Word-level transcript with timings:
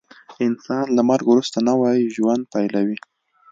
انسان 0.45 0.85
له 0.97 1.01
مرګ 1.09 1.25
وروسته 1.29 1.57
نوی 1.69 1.99
ژوند 2.15 2.43
پیلوي 2.53 2.97